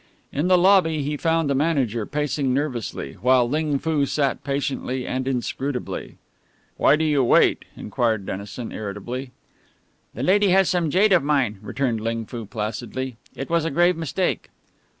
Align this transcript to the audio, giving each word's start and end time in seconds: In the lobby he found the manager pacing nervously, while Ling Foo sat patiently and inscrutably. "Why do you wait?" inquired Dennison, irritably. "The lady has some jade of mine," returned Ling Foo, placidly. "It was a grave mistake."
In 0.33 0.47
the 0.47 0.57
lobby 0.57 1.03
he 1.03 1.15
found 1.15 1.47
the 1.47 1.53
manager 1.53 2.07
pacing 2.07 2.55
nervously, 2.55 3.13
while 3.21 3.47
Ling 3.47 3.77
Foo 3.77 4.07
sat 4.07 4.43
patiently 4.43 5.05
and 5.05 5.27
inscrutably. 5.27 6.17
"Why 6.75 6.95
do 6.95 7.05
you 7.05 7.23
wait?" 7.23 7.65
inquired 7.77 8.25
Dennison, 8.25 8.71
irritably. 8.71 9.29
"The 10.15 10.23
lady 10.23 10.47
has 10.47 10.67
some 10.67 10.89
jade 10.89 11.13
of 11.13 11.21
mine," 11.21 11.59
returned 11.61 12.01
Ling 12.01 12.25
Foo, 12.25 12.47
placidly. 12.47 13.17
"It 13.35 13.47
was 13.51 13.63
a 13.63 13.69
grave 13.69 13.95
mistake." 13.95 14.49